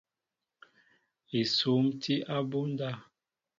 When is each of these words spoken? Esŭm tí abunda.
Esŭm 1.43 1.93
tí 2.07 2.19
abunda. 2.41 2.93